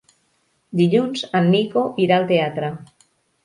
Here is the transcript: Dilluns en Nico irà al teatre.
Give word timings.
Dilluns 0.79 1.23
en 1.41 1.51
Nico 1.57 1.87
irà 2.07 2.21
al 2.21 2.29
teatre. 2.35 2.75